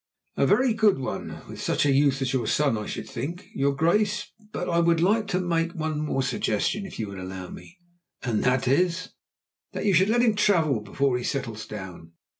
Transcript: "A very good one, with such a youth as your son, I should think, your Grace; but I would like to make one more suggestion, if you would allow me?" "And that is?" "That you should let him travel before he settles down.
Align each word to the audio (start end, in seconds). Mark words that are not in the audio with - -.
"A 0.35 0.47
very 0.47 0.73
good 0.73 0.97
one, 0.97 1.43
with 1.47 1.61
such 1.61 1.85
a 1.85 1.91
youth 1.91 2.23
as 2.23 2.33
your 2.33 2.47
son, 2.47 2.75
I 2.75 2.87
should 2.87 3.07
think, 3.07 3.45
your 3.53 3.75
Grace; 3.75 4.31
but 4.51 4.67
I 4.67 4.79
would 4.79 4.99
like 4.99 5.27
to 5.27 5.39
make 5.39 5.73
one 5.73 5.99
more 5.99 6.23
suggestion, 6.23 6.87
if 6.87 6.97
you 6.97 7.07
would 7.09 7.19
allow 7.19 7.49
me?" 7.51 7.77
"And 8.23 8.43
that 8.43 8.67
is?" 8.67 9.09
"That 9.73 9.85
you 9.85 9.93
should 9.93 10.09
let 10.09 10.23
him 10.23 10.33
travel 10.33 10.79
before 10.79 11.19
he 11.19 11.23
settles 11.23 11.67
down. 11.67 12.13